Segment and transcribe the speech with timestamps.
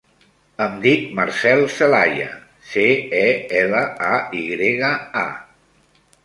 [0.63, 2.29] Em dic Marcèl Celaya:
[2.71, 2.87] ce,
[3.19, 3.27] e,
[3.61, 4.91] ela, a, i grega,
[5.27, 6.09] a.